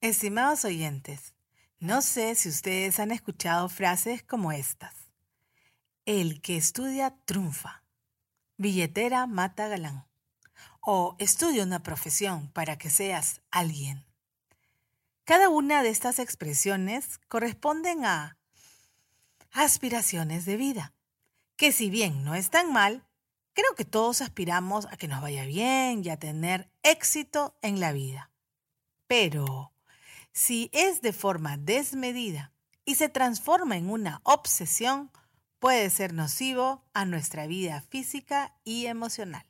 Estimados 0.00 0.64
oyentes, 0.64 1.34
no 1.78 2.00
sé 2.00 2.34
si 2.34 2.48
ustedes 2.48 2.98
han 2.98 3.10
escuchado 3.10 3.68
frases 3.68 4.22
como 4.22 4.52
estas. 4.52 4.94
El 6.06 6.40
que 6.40 6.56
estudia 6.56 7.14
triunfa. 7.26 7.82
Billetera 8.56 9.26
mata 9.26 9.68
galán. 9.68 10.06
O 10.80 11.16
estudia 11.18 11.62
una 11.62 11.82
profesión 11.82 12.50
para 12.52 12.78
que 12.78 12.88
seas 12.88 13.42
alguien. 13.50 14.06
Cada 15.24 15.48
una 15.48 15.82
de 15.82 15.90
estas 15.90 16.18
expresiones 16.18 17.18
corresponden 17.28 18.04
a 18.04 18.38
aspiraciones 19.52 20.44
de 20.46 20.56
vida, 20.56 20.94
que 21.56 21.72
si 21.72 21.90
bien 21.90 22.24
no 22.24 22.34
están 22.34 22.72
mal, 22.72 23.06
creo 23.52 23.74
que 23.76 23.84
todos 23.84 24.22
aspiramos 24.22 24.86
a 24.86 24.96
que 24.96 25.08
nos 25.08 25.20
vaya 25.20 25.44
bien 25.44 26.02
y 26.04 26.08
a 26.08 26.18
tener 26.18 26.70
éxito 26.82 27.56
en 27.62 27.80
la 27.80 27.92
vida. 27.92 28.29
Pero, 29.10 29.72
si 30.32 30.70
es 30.72 31.02
de 31.02 31.12
forma 31.12 31.56
desmedida 31.56 32.52
y 32.84 32.94
se 32.94 33.08
transforma 33.08 33.76
en 33.76 33.90
una 33.90 34.20
obsesión, 34.22 35.10
puede 35.58 35.90
ser 35.90 36.14
nocivo 36.14 36.84
a 36.94 37.04
nuestra 37.06 37.48
vida 37.48 37.82
física 37.88 38.54
y 38.62 38.86
emocional. 38.86 39.44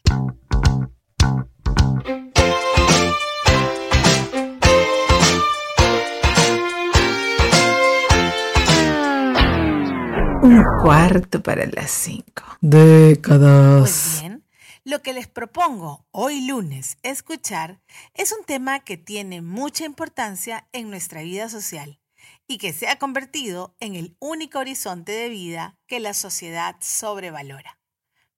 Un 10.43 10.65
cuarto 10.83 11.43
para 11.43 11.67
las 11.67 11.91
cinco. 11.91 12.45
Décadas. 12.63 13.81
Pues 13.81 14.21
bien, 14.23 14.40
lo 14.85 15.03
que 15.03 15.13
les 15.13 15.29
propongo 15.29 16.07
hoy 16.11 16.47
lunes 16.47 16.97
escuchar 17.03 17.81
es 18.15 18.33
un 18.33 18.45
tema 18.45 18.81
que 18.81 18.97
tiene 18.97 19.43
mucha 19.43 19.85
importancia 19.85 20.69
en 20.73 20.91
nuestra 20.91 21.23
vida 21.23 21.49
social 21.49 22.01
y 22.47 22.59
que 22.59 22.73
se 22.73 22.89
ha 22.89 22.99
convertido 22.99 23.77
en 23.81 23.95
el 23.95 24.17
único 24.21 24.59
horizonte 24.59 25.13
de 25.13 25.29
vida 25.29 25.79
que 25.87 26.01
la 26.01 26.15
sociedad 26.15 26.77
sobrevalora. 26.81 27.79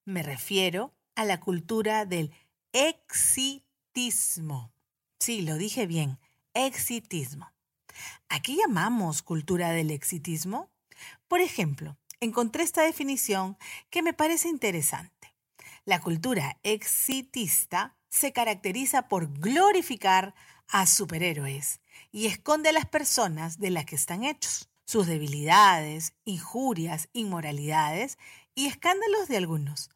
Me 0.05 0.23
refiero 0.23 0.95
a 1.15 1.25
la 1.25 1.41
cultura 1.41 2.07
del 2.07 2.33
exitismo. 2.73 4.73
Sí, 5.21 5.43
lo 5.43 5.57
dije 5.57 5.87
bien, 5.87 6.19
exitismo. 6.55 7.53
¿A 8.29 8.41
qué 8.41 8.57
llamamos 8.57 9.23
cultura 9.23 9.71
del 9.71 9.91
exitismo? 9.91 10.71
Por 11.29 11.41
ejemplo, 11.41 11.97
encontré 12.21 12.65
esta 12.65 12.83
definición 12.83 13.57
que 13.91 14.03
me 14.03 14.13
parece 14.13 14.49
interesante. 14.49 15.22
La 15.85 16.01
cultura 16.01 16.61
exitista 16.63 17.97
se 18.09 18.33
caracteriza 18.33 19.09
por 19.09 19.33
glorificar 19.41 20.33
a 20.69 20.87
superhéroes 20.87 21.81
y 22.13 22.27
esconde 22.27 22.69
a 22.69 22.73
las 22.73 22.87
personas 22.87 23.59
de 23.59 23.71
las 23.71 23.85
que 23.85 23.97
están 23.97 24.23
hechos, 24.23 24.69
sus 24.85 25.09
debilidades, 25.09 26.15
injurias, 26.25 27.09
inmoralidades 27.13 28.17
y 28.55 28.67
escándalos 28.67 29.27
de 29.27 29.39
algunos. 29.39 29.91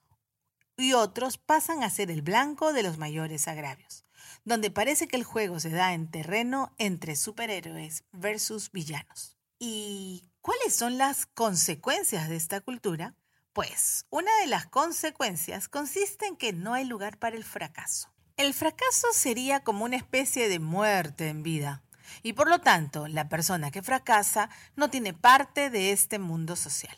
Y 0.77 0.95
otros 0.95 1.39
pasan 1.39 1.84
a 1.84 1.91
ser 1.91 2.11
el 2.11 2.23
blanco 2.23 2.73
de 2.73 2.83
los 2.83 2.98
mayores 2.98 3.47
agravios, 3.47 4.05
donde 4.45 4.73
parece 4.73 5.06
que 5.06 5.17
el 5.17 5.25
juego 5.25 5.61
se 5.61 5.71
da 5.71 5.95
en 5.95 6.11
terreno 6.11 6.75
entre 6.78 7.15
superhéroes 7.15 8.03
versus 8.11 8.73
villanos. 8.73 9.37
¿Y 9.61 10.25
cuáles 10.41 10.75
son 10.75 10.98
las 10.98 11.27
consecuencias 11.27 12.28
de 12.28 12.34
esta 12.37 12.61
cultura? 12.61 13.15
Pues 13.57 14.05
una 14.11 14.31
de 14.41 14.49
las 14.49 14.67
consecuencias 14.67 15.67
consiste 15.71 16.27
en 16.27 16.37
que 16.37 16.53
no 16.53 16.75
hay 16.75 16.85
lugar 16.85 17.19
para 17.19 17.37
el 17.37 17.43
fracaso. 17.43 18.12
El 18.37 18.53
fracaso 18.53 19.09
sería 19.15 19.65
como 19.65 19.87
una 19.87 19.97
especie 19.97 20.51
de 20.51 20.59
muerte 20.59 21.31
en 21.31 21.43
vida, 21.43 21.83
y 22.23 22.34
por 22.34 22.51
lo 22.51 22.61
tanto 22.61 23.09
la 23.09 23.31
persona 23.31 23.71
que 23.71 23.81
fracasa 23.81 24.51
no 24.75 24.91
tiene 24.91 25.15
parte 25.15 25.71
de 25.71 25.93
este 25.93 26.19
mundo 26.19 26.55
social. 26.55 26.94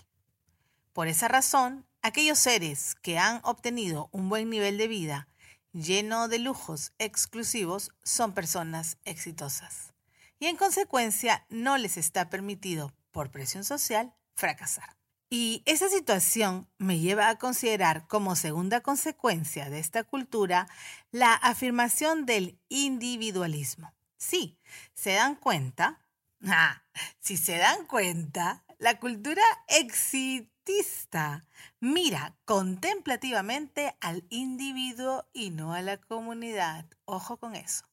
Por 0.92 1.06
esa 1.06 1.28
razón, 1.28 1.86
aquellos 2.02 2.40
seres 2.40 2.96
que 3.02 3.20
han 3.20 3.40
obtenido 3.44 4.08
un 4.10 4.28
buen 4.28 4.50
nivel 4.50 4.78
de 4.78 4.88
vida 4.88 5.28
lleno 5.72 6.26
de 6.26 6.40
lujos 6.40 6.92
exclusivos 6.98 7.92
son 8.02 8.34
personas 8.34 8.98
exitosas 9.04 9.92
y 10.40 10.46
en 10.46 10.56
consecuencia 10.56 11.46
no 11.50 11.78
les 11.78 11.96
está 11.96 12.28
permitido, 12.28 12.92
por 13.12 13.30
presión 13.30 13.62
social, 13.62 14.12
fracasar. 14.34 14.97
Y 15.30 15.62
esa 15.66 15.90
situación 15.90 16.68
me 16.78 17.00
lleva 17.00 17.28
a 17.28 17.38
considerar 17.38 18.06
como 18.06 18.34
segunda 18.34 18.80
consecuencia 18.80 19.68
de 19.68 19.78
esta 19.78 20.04
cultura 20.04 20.68
la 21.10 21.34
afirmación 21.34 22.24
del 22.24 22.58
individualismo. 22.68 23.92
Sí, 24.16 24.58
se 24.94 25.12
dan 25.12 25.36
cuenta, 25.36 26.00
ah, 26.46 26.82
si 27.20 27.36
se 27.36 27.58
dan 27.58 27.84
cuenta, 27.86 28.64
la 28.78 28.98
cultura 28.98 29.42
exitista 29.68 31.46
mira 31.80 32.36
contemplativamente 32.44 33.96
al 34.00 34.24
individuo 34.30 35.28
y 35.34 35.50
no 35.50 35.74
a 35.74 35.82
la 35.82 35.98
comunidad. 35.98 36.86
Ojo 37.04 37.36
con 37.36 37.54
eso. 37.54 37.84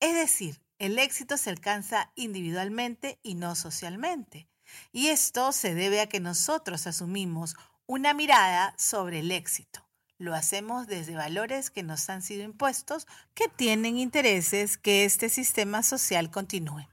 Es 0.00 0.14
decir, 0.14 0.60
el 0.78 0.98
éxito 0.98 1.36
se 1.36 1.50
alcanza 1.50 2.10
individualmente 2.16 3.20
y 3.22 3.34
no 3.36 3.54
socialmente. 3.54 4.48
Y 4.92 5.08
esto 5.08 5.52
se 5.52 5.74
debe 5.74 6.00
a 6.00 6.08
que 6.08 6.20
nosotros 6.20 6.86
asumimos 6.86 7.56
una 7.86 8.14
mirada 8.14 8.74
sobre 8.78 9.20
el 9.20 9.30
éxito. 9.30 9.86
Lo 10.18 10.34
hacemos 10.34 10.86
desde 10.86 11.16
valores 11.16 11.70
que 11.70 11.82
nos 11.82 12.08
han 12.08 12.22
sido 12.22 12.44
impuestos, 12.44 13.08
que 13.34 13.48
tienen 13.48 13.98
intereses 13.98 14.78
que 14.78 15.04
este 15.04 15.28
sistema 15.28 15.82
social 15.82 16.30
continúe. 16.30 16.86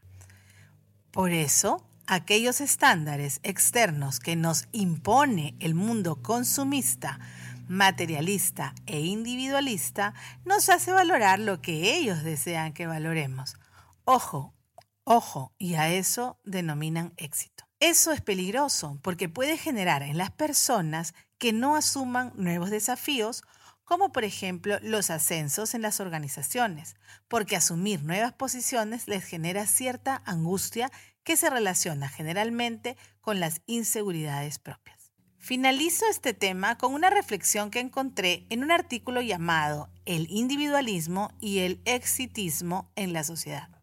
Por 1.12 1.32
eso, 1.32 1.86
aquellos 2.08 2.60
estándares 2.60 3.40
externos 3.44 4.20
que 4.20 4.36
nos 4.36 4.68
impone 4.72 5.56
el 5.60 5.76
mundo 5.76 6.24
consumista, 6.24 7.20
materialista 7.68 8.74
e 8.88 9.02
individualista 9.02 10.16
nos 10.44 10.70
hace 10.70 10.92
valorar 10.92 11.40
lo 11.40 11.62
que 11.62 11.96
ellos 11.96 12.24
desean 12.24 12.74
que 12.74 12.88
valoremos. 12.88 13.58
Ojo, 14.06 14.56
ojo, 15.04 15.54
y 15.60 15.76
a 15.76 15.90
eso 15.90 16.40
denominan 16.44 17.14
éxito. 17.18 17.69
Eso 17.80 18.12
es 18.12 18.20
peligroso 18.20 19.00
porque 19.02 19.30
puede 19.30 19.58
generar 19.58 20.04
en 20.04 20.18
las 20.18 20.32
personas 20.32 21.14
que 21.38 21.54
no 21.54 21.78
asuman 21.78 22.34
nuevos 22.36 22.72
desafíos, 22.72 23.44
como 23.86 24.12
por 24.12 24.26
ejemplo 24.26 24.78
los 24.82 25.10
ascensos 25.10 25.74
en 25.74 25.82
las 25.82 26.02
organizaciones, 26.02 26.98
porque 27.30 27.56
asumir 27.56 28.04
nuevas 28.04 28.34
posiciones 28.34 29.08
les 29.08 29.24
genera 29.24 29.66
cierta 29.66 30.22
angustia 30.26 30.92
que 31.24 31.38
se 31.38 31.50
relaciona 31.50 32.10
generalmente 32.10 32.98
con 33.22 33.40
las 33.40 33.62
inseguridades 33.66 34.60
propias. 34.60 35.14
Finalizo 35.38 36.06
este 36.12 36.34
tema 36.34 36.78
con 36.78 36.94
una 36.94 37.10
reflexión 37.10 37.72
que 37.72 37.80
encontré 37.80 38.46
en 38.50 38.62
un 38.62 38.72
artículo 38.72 39.22
llamado 39.22 39.90
El 40.06 40.30
individualismo 40.30 41.32
y 41.40 41.60
el 41.60 41.82
exitismo 41.86 42.92
en 42.98 43.14
la 43.14 43.24
sociedad 43.24 43.79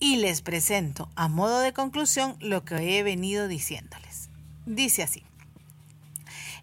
y 0.00 0.16
les 0.16 0.42
presento 0.42 1.10
a 1.16 1.28
modo 1.28 1.60
de 1.60 1.72
conclusión 1.72 2.36
lo 2.40 2.64
que 2.64 2.98
he 2.98 3.02
venido 3.02 3.48
diciéndoles. 3.48 4.30
Dice 4.66 5.02
así, 5.02 5.24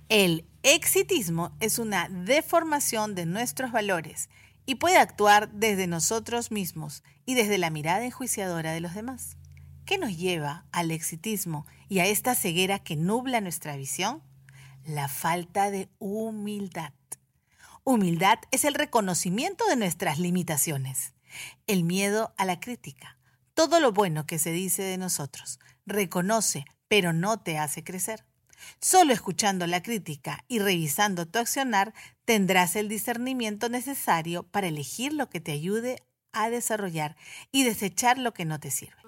el 0.09 0.45
exitismo 0.63 1.51
es 1.59 1.79
una 1.79 2.09
deformación 2.09 3.15
de 3.15 3.25
nuestros 3.25 3.71
valores 3.71 4.29
y 4.65 4.75
puede 4.75 4.97
actuar 4.97 5.51
desde 5.51 5.87
nosotros 5.87 6.51
mismos 6.51 7.03
y 7.25 7.33
desde 7.33 7.57
la 7.57 7.69
mirada 7.69 8.05
enjuiciadora 8.05 8.71
de 8.71 8.81
los 8.81 8.93
demás. 8.93 9.37
¿Qué 9.85 9.97
nos 9.97 10.17
lleva 10.17 10.65
al 10.71 10.91
exitismo 10.91 11.65
y 11.89 11.99
a 11.99 12.05
esta 12.05 12.35
ceguera 12.35 12.79
que 12.79 12.95
nubla 12.95 13.41
nuestra 13.41 13.75
visión? 13.75 14.23
La 14.85 15.07
falta 15.07 15.71
de 15.71 15.89
humildad. 15.99 16.93
Humildad 17.83 18.39
es 18.49 18.65
el 18.65 18.73
reconocimiento 18.73 19.65
de 19.67 19.75
nuestras 19.75 20.17
limitaciones, 20.17 21.13
el 21.67 21.83
miedo 21.83 22.33
a 22.37 22.45
la 22.45 22.59
crítica, 22.59 23.14
todo 23.55 23.79
lo 23.79 23.91
bueno 23.91 24.27
que 24.27 24.37
se 24.37 24.51
dice 24.51 24.83
de 24.83 24.97
nosotros. 24.97 25.59
Reconoce, 25.87 26.65
pero 26.87 27.13
no 27.13 27.39
te 27.39 27.57
hace 27.57 27.83
crecer. 27.83 28.23
Solo 28.79 29.13
escuchando 29.13 29.65
la 29.65 29.81
crítica 29.81 30.43
y 30.47 30.59
revisando 30.59 31.25
tu 31.25 31.39
accionar 31.39 31.93
tendrás 32.25 32.75
el 32.75 32.89
discernimiento 32.89 33.69
necesario 33.69 34.43
para 34.43 34.67
elegir 34.67 35.13
lo 35.13 35.29
que 35.29 35.39
te 35.39 35.51
ayude 35.51 36.03
a 36.31 36.49
desarrollar 36.49 37.15
y 37.51 37.63
desechar 37.63 38.17
lo 38.17 38.33
que 38.33 38.45
no 38.45 38.59
te 38.59 38.71
sirve. 38.71 39.01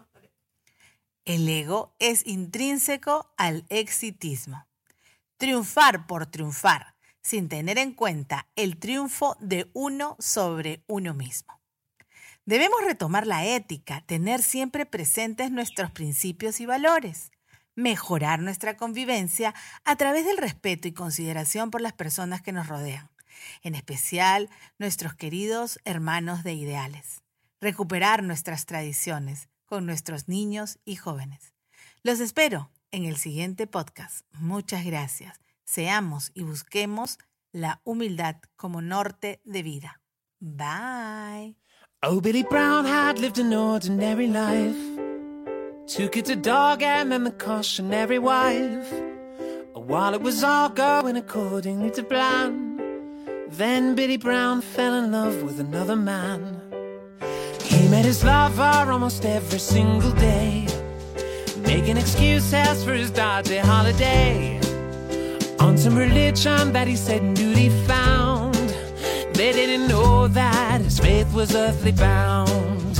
El 1.25 1.47
ego 1.49 1.93
es 1.99 2.25
intrínseco 2.25 3.33
al 3.35 3.65
exitismo. 3.69 4.65
Triunfar 5.35 6.07
por 6.07 6.25
triunfar, 6.25 6.95
sin 7.21 7.49
tener 7.49 7.77
en 7.77 7.93
cuenta 7.93 8.47
el 8.55 8.77
triunfo 8.77 9.35
de 9.41 9.69
uno 9.73 10.15
sobre 10.19 10.83
uno 10.87 11.13
mismo. 11.13 11.56
Debemos 12.47 12.79
retomar 12.85 13.27
la 13.27 13.45
ética, 13.45 14.05
tener 14.05 14.41
siempre 14.41 14.85
presentes 14.85 15.51
nuestros 15.51 15.91
principios 15.91 16.61
y 16.61 16.65
valores, 16.65 17.29
mejorar 17.75 18.39
nuestra 18.39 18.77
convivencia 18.77 19.53
a 19.83 19.97
través 19.97 20.25
del 20.25 20.37
respeto 20.37 20.87
y 20.87 20.93
consideración 20.93 21.71
por 21.71 21.81
las 21.81 21.91
personas 21.91 22.41
que 22.41 22.53
nos 22.53 22.67
rodean, 22.67 23.09
en 23.63 23.75
especial 23.75 24.49
nuestros 24.79 25.13
queridos 25.13 25.81
hermanos 25.83 26.45
de 26.45 26.53
ideales. 26.53 27.21
recuperar 27.59 28.23
nuestras 28.23 28.65
tradiciones 28.65 29.49
con 29.65 29.85
nuestros 29.85 30.29
niños 30.29 30.79
y 30.85 30.95
jóvenes. 30.95 31.53
Los 32.01 32.21
espero 32.21 32.71
en 32.91 33.03
el 33.03 33.17
siguiente 33.17 33.67
podcast. 33.67 34.25
Muchas 34.31 34.85
gracias. 34.85 35.41
Seamos 35.65 36.31
y 36.33 36.43
busquemos 36.43 37.17
la 37.51 37.81
humildad 37.83 38.37
como 38.55 38.81
norte 38.81 39.41
de 39.43 39.63
vida. 39.63 40.01
Bye. 40.39 41.57
Oh, 42.03 42.21
Billy 42.21 42.43
Brown 42.43 42.85
had 42.85 43.17
lived 43.17 43.39
an 43.39 43.51
ordinary 43.51 44.27
life. 44.27 44.77
Two 45.87 46.07
kids, 46.09 46.29
a 46.29 46.35
dog, 46.35 46.83
and 46.83 47.11
then 47.11 47.23
the 47.23 47.31
cautionary 47.31 48.19
wife. 48.19 48.93
While 49.73 50.13
it 50.13 50.21
was 50.21 50.43
all 50.43 50.69
going 50.69 51.17
accordingly 51.17 51.89
to 51.91 52.03
plan, 52.03 52.77
then 53.49 53.95
Billy 53.95 54.17
Brown 54.17 54.61
fell 54.61 54.93
in 54.93 55.11
love 55.11 55.41
with 55.41 55.59
another 55.59 55.95
man. 55.95 56.61
He 57.63 57.87
met 57.87 58.05
his 58.05 58.23
lover 58.23 58.91
almost 58.91 59.25
every 59.25 59.57
single 59.57 60.11
day, 60.11 60.67
making 61.65 61.97
excuses 61.97 62.83
for 62.83 62.93
his 62.93 63.09
dodgy 63.09 63.57
holiday. 63.57 64.59
On 65.59 65.75
some 65.79 65.97
religion 65.97 66.73
that 66.73 66.87
he 66.87 66.95
said 66.95 67.33
duty 67.33 67.69
found. 67.87 68.26
They 69.37 69.53
didn't 69.53 69.87
know 69.87 70.27
that 70.29 70.81
his 70.81 70.97
faith 70.97 71.31
was 71.31 71.53
earthly 71.53 71.91
bound. 71.91 72.97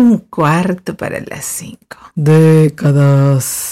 Un 0.00 0.16
cuarto 0.30 0.96
para 0.96 1.20
las 1.20 1.44
cinco. 1.44 1.98
Décadas. 2.14 3.68